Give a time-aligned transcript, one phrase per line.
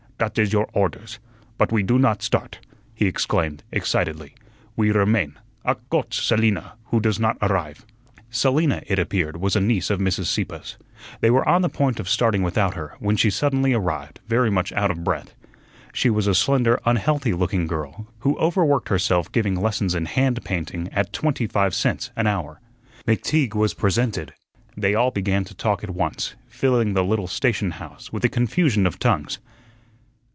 [0.21, 1.17] Dat is your orders.
[1.57, 2.59] But we do not start,"
[2.93, 4.35] he exclaimed, excitedly;
[4.75, 5.39] "we remain.
[5.65, 7.87] Ach Gott, Selina, who does not arrive."
[8.29, 10.25] Selina, it appeared, was a niece of Mrs.
[10.25, 10.77] Sieppe's.
[11.21, 14.71] They were on the point of starting without her, when she suddenly arrived, very much
[14.73, 15.33] out of breath.
[15.91, 20.87] She was a slender, unhealthy looking girl, who overworked herself giving lessons in hand painting
[20.91, 22.61] at twenty five cents an hour.
[23.07, 24.35] McTeague was presented.
[24.77, 28.85] They all began to talk at once, filling the little station house with a confusion
[28.85, 29.39] of tongues.